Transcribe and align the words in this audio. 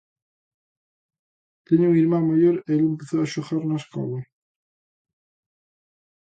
Teño 1.67 1.87
un 1.91 1.95
irmán 2.03 2.23
maior 2.29 2.55
e 2.59 2.71
el 2.77 2.83
empezou 2.91 3.19
a 3.21 3.31
xogar 3.33 3.63
na 3.65 3.79
escola. 3.83 4.19